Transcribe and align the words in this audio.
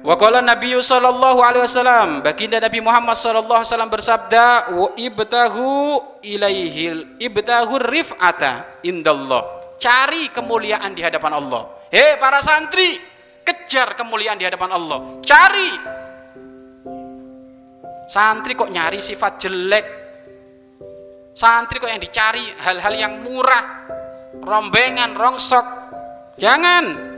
Wa 0.00 0.16
qala 0.16 0.40
Nabi 0.40 0.72
sallallahu 0.72 1.44
alaihi 1.44 1.68
wasallam, 1.68 2.24
baginda 2.24 2.56
Nabi 2.56 2.80
Muhammad 2.80 3.20
sallallahu 3.20 3.60
alaihi 3.60 3.68
wasallam 3.68 3.92
bersabda, 3.92 4.46
"Wa 4.72 4.88
ibtahu 4.96 5.68
ilaihil 6.24 7.20
ibtahu 7.20 7.76
rif'ata 7.76 8.80
indallah." 8.80 9.60
Cari 9.76 10.32
kemuliaan 10.32 10.96
di 10.96 11.04
hadapan 11.04 11.36
Allah. 11.36 11.68
Hei 11.92 12.16
para 12.16 12.40
santri, 12.40 12.96
kejar 13.44 13.92
kemuliaan 13.96 14.40
di 14.40 14.44
hadapan 14.48 14.72
Allah. 14.72 15.20
Cari. 15.20 15.70
Santri 18.08 18.52
kok 18.56 18.72
nyari 18.72 19.00
sifat 19.00 19.36
jelek? 19.40 19.86
Santri 21.36 21.76
kok 21.80 21.88
yang 21.88 22.00
dicari 22.00 22.44
hal-hal 22.60 22.94
yang 22.96 23.14
murah, 23.24 23.88
rombengan, 24.44 25.12
rongsok. 25.16 25.64
Jangan. 26.40 27.09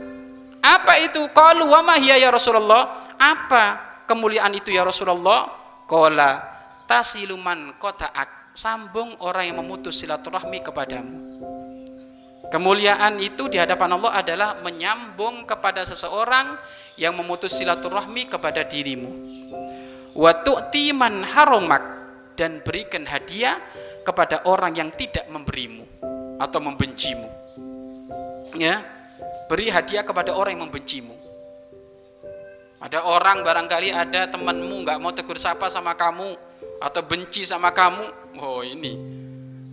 Apa 0.63 0.95
itu? 1.03 1.19
Qalu 1.35 1.67
wa 1.67 1.83
ya 1.99 2.31
Rasulullah? 2.31 3.11
Apa 3.19 3.99
kemuliaan 4.07 4.55
itu 4.55 4.71
ya 4.71 4.87
Rasulullah? 4.87 5.51
Qala 5.83 6.39
tasiluman 6.87 7.75
qata'ak. 7.75 8.41
Sambung 8.53 9.17
orang 9.25 9.49
yang 9.49 9.57
memutus 9.65 9.97
silaturahmi 9.97 10.61
kepadamu. 10.61 11.17
Kemuliaan 12.53 13.17
itu 13.17 13.49
di 13.49 13.57
hadapan 13.57 13.97
Allah 13.97 14.13
adalah 14.21 14.61
menyambung 14.61 15.49
kepada 15.49 15.81
seseorang 15.81 16.53
yang 17.01 17.17
memutus 17.17 17.57
silaturahmi 17.57 18.29
kepada 18.29 18.61
dirimu. 18.61 19.09
Wa 20.13 20.45
tu'ti 20.45 20.93
man 20.93 21.25
haromak 21.25 21.81
dan 22.37 22.61
berikan 22.61 23.09
hadiah 23.09 23.57
kepada 24.05 24.45
orang 24.45 24.77
yang 24.77 24.93
tidak 24.93 25.25
memberimu 25.33 25.81
atau 26.37 26.61
membencimu. 26.61 27.29
Ya, 28.53 28.85
beri 29.47 29.67
hadiah 29.69 30.03
kepada 30.05 30.35
orang 30.35 30.57
yang 30.57 30.63
membencimu. 30.69 31.15
Ada 32.83 33.07
orang 33.07 33.47
barangkali 33.47 33.95
ada 33.95 34.27
temanmu 34.27 34.83
nggak 34.83 34.99
mau 34.99 35.15
tegur 35.15 35.39
sapa 35.39 35.71
sama 35.71 35.95
kamu 35.95 36.35
atau 36.83 37.01
benci 37.07 37.47
sama 37.47 37.71
kamu. 37.71 38.35
Oh 38.43 38.59
ini 38.59 38.99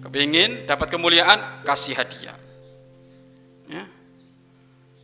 kepingin 0.06 0.66
dapat 0.70 0.94
kemuliaan 0.94 1.66
kasih 1.66 1.98
hadiah. 1.98 2.38
Ya. 3.66 3.82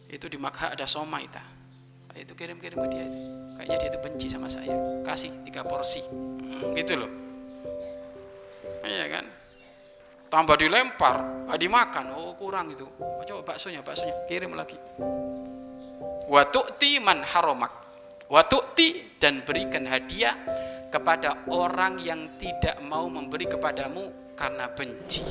Itu 0.07 0.31
di 0.31 0.39
Makha 0.39 0.79
ada 0.79 0.87
soma 0.87 1.19
itu. 1.19 1.43
Itu 2.17 2.33
kirim-kirim 2.33 2.79
ke 2.81 2.89
dia 2.89 3.05
itu. 3.05 3.19
Kayaknya 3.61 3.77
dia 3.77 3.89
itu 3.93 3.99
benci 4.01 4.27
sama 4.33 4.49
saya. 4.49 4.73
Kasih 5.05 5.29
tiga 5.45 5.67
porsi. 5.67 6.01
Hmm, 6.07 6.73
gitu 6.73 6.97
loh. 6.97 7.11
Iya 8.87 9.07
kan? 9.11 9.25
Tambah 10.27 10.59
dilempar, 10.59 11.47
ah, 11.47 11.59
dimakan, 11.59 12.15
oh 12.15 12.35
kurang 12.35 12.71
itu. 12.71 12.87
Oh, 12.99 13.23
coba 13.23 13.55
baksonya, 13.55 13.81
baksonya, 13.83 14.15
kirim 14.27 14.53
lagi. 14.53 14.77
Watu'ti 16.27 16.99
man 16.99 17.23
haromak. 17.23 17.73
Watu'ti 18.27 19.19
dan 19.23 19.47
berikan 19.47 19.87
hadiah 19.87 20.35
kepada 20.91 21.47
orang 21.55 22.03
yang 22.03 22.35
tidak 22.43 22.83
mau 22.83 23.07
memberi 23.07 23.47
kepadamu 23.47 24.35
karena 24.35 24.67
benci. 24.75 25.23